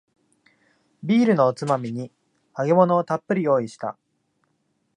[1.03, 2.11] ビールのおつまみに
[2.57, 3.99] 揚げ物をたっぷり用意した